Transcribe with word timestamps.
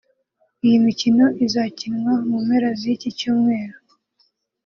Iyi 0.65 0.77
mikino 0.85 1.25
izakinwa 1.45 2.13
mu 2.27 2.37
mpera 2.45 2.69
z’iki 2.79 3.09
cyumweru 3.17 3.77